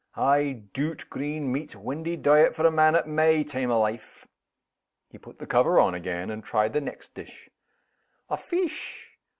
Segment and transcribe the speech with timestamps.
[0.15, 4.27] I doot green meat's windy diet for a man at my time o' life!"
[5.09, 7.51] He put the cover on again, and tried the next dish.
[8.27, 9.11] "The fesh?